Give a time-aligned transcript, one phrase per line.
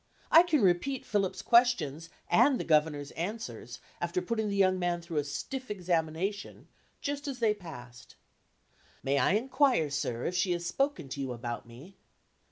[0.31, 5.17] I can repeat Philip's questions and the Governor's answers after putting the young man through
[5.19, 6.67] a stiff examination
[7.01, 8.15] just as they passed:
[9.03, 11.97] 'May I inquire, sir, if she has spoken to you about me?